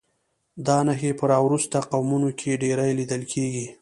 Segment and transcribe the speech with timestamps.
[0.65, 3.65] دا نښې په راوروسته قومونو کې ډېرې لیدل کېږي.